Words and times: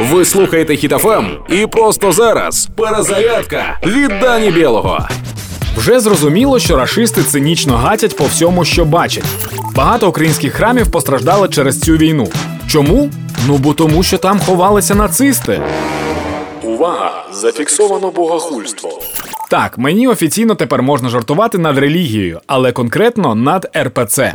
Ви 0.00 0.24
слухаєте 0.24 0.76
Хітофем 0.76 1.26
і 1.48 1.66
просто 1.66 2.12
зараз 2.12 2.68
перезарядка 2.76 3.78
від 3.86 4.08
Дані 4.20 4.50
Білого. 4.50 5.08
Вже 5.76 6.00
зрозуміло, 6.00 6.58
що 6.58 6.76
рашисти 6.76 7.22
цинічно 7.22 7.76
гатять 7.76 8.16
по 8.16 8.24
всьому, 8.24 8.64
що 8.64 8.84
бачать. 8.84 9.24
Багато 9.74 10.08
українських 10.08 10.52
храмів 10.52 10.90
постраждали 10.90 11.48
через 11.48 11.80
цю 11.80 11.92
війну. 11.92 12.28
Чому? 12.68 13.10
Ну 13.46 13.56
бо 13.58 13.72
тому, 13.74 14.02
що 14.02 14.18
там 14.18 14.40
ховалися 14.40 14.94
нацисти. 14.94 15.60
Увага! 16.62 17.24
Зафіксовано 17.32 18.10
богохульство. 18.10 19.02
Так, 19.50 19.78
мені 19.78 20.08
офіційно 20.08 20.54
тепер 20.54 20.82
можна 20.82 21.08
жартувати 21.08 21.58
над 21.58 21.78
релігією, 21.78 22.40
але 22.46 22.72
конкретно 22.72 23.34
над 23.34 23.70
РПЦ. 23.82 24.32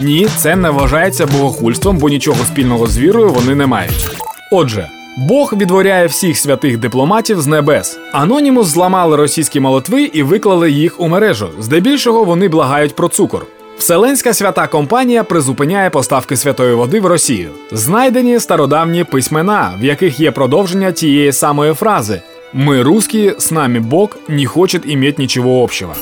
Ні, 0.00 0.26
це 0.36 0.56
не 0.56 0.70
вважається 0.70 1.26
богохульством, 1.26 1.98
бо 1.98 2.08
нічого 2.08 2.44
спільного 2.44 2.86
з 2.86 2.98
вірою 2.98 3.28
вони 3.28 3.54
не 3.54 3.66
мають. 3.66 4.08
Отже, 4.52 4.88
Бог 5.16 5.54
відворяє 5.56 6.06
всіх 6.06 6.38
святих 6.38 6.78
дипломатів 6.78 7.40
з 7.40 7.46
небес. 7.46 7.98
Анонімус 8.12 8.66
зламали 8.66 9.16
російські 9.16 9.60
молитви 9.60 10.02
і 10.02 10.22
виклали 10.22 10.70
їх 10.70 11.00
у 11.00 11.08
мережу. 11.08 11.48
Здебільшого 11.60 12.24
вони 12.24 12.48
благають 12.48 12.94
про 12.94 13.08
цукор. 13.08 13.46
Вселенська 13.78 14.34
свята 14.34 14.66
компанія 14.66 15.24
призупиняє 15.24 15.90
поставки 15.90 16.36
святої 16.36 16.74
води 16.74 17.00
в 17.00 17.06
Росію. 17.06 17.50
Знайдені 17.72 18.40
стародавні 18.40 19.04
письмена, 19.04 19.74
в 19.80 19.84
яких 19.84 20.20
є 20.20 20.30
продовження 20.30 20.92
тієї 20.92 21.32
самої 21.32 21.74
фрази: 21.74 22.22
Ми 22.52 22.82
русські, 22.82 23.32
з 23.38 23.52
нами 23.52 23.80
Бог 23.80 24.08
не 24.28 24.46
хоче 24.46 24.80
іметь 24.86 25.18
нічого 25.18 25.62
общого. 25.62 25.94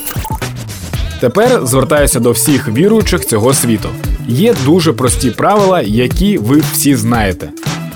Тепер 1.22 1.66
звертаюся 1.66 2.20
до 2.20 2.32
всіх 2.32 2.68
віруючих 2.68 3.26
цього 3.26 3.54
світу. 3.54 3.88
Є 4.28 4.54
дуже 4.64 4.92
прості 4.92 5.30
правила, 5.30 5.80
які 5.80 6.38
ви 6.38 6.62
всі 6.72 6.94
знаєте. 6.94 7.48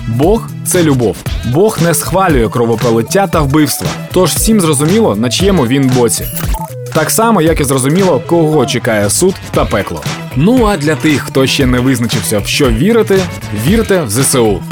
Бог 0.07 0.49
це 0.65 0.83
любов. 0.83 1.17
Бог 1.53 1.77
не 1.83 1.93
схвалює 1.93 2.49
кровопролиття 2.49 3.27
та 3.27 3.41
вбивства. 3.41 3.87
Тож 4.11 4.31
всім 4.31 4.61
зрозуміло, 4.61 5.15
на 5.15 5.29
чиєму 5.29 5.67
він 5.67 5.91
боці. 5.95 6.25
Так 6.93 7.11
само, 7.11 7.41
як 7.41 7.61
і 7.61 7.63
зрозуміло, 7.63 8.21
кого 8.27 8.65
чекає 8.65 9.09
суд 9.09 9.35
та 9.51 9.65
пекло. 9.65 10.03
Ну 10.35 10.65
а 10.65 10.77
для 10.77 10.95
тих, 10.95 11.21
хто 11.21 11.47
ще 11.47 11.65
не 11.65 11.79
визначився, 11.79 12.39
в 12.39 12.47
що 12.47 12.69
вірити, 12.69 13.19
вірте 13.67 14.01
в 14.01 14.09
ЗСУ. 14.09 14.63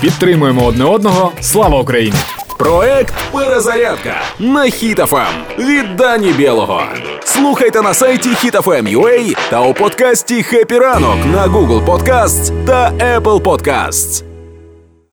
Підтримуємо 0.00 0.64
одне 0.64 0.84
одного. 0.84 1.32
Слава 1.40 1.80
Україні! 1.80 2.16
Проект 2.61 3.13
Перезарядка 3.31 4.13
на 4.39 4.63
Хітофем 4.63 5.27
від 5.59 5.95
Дані 5.95 6.31
Білого. 6.31 6.83
Слухайте 7.23 7.81
на 7.81 7.93
сайті 7.93 8.29
HitFM.ua 8.29 9.37
та 9.49 9.61
у 9.61 9.73
подкасті 9.73 10.43
«Хеппі 10.43 10.79
ранок» 10.79 11.25
на 11.25 11.47
Google 11.47 11.85
Podcasts 11.85 12.65
та 12.65 12.91
Apple 12.91 13.41
Podcasts. 13.41 14.30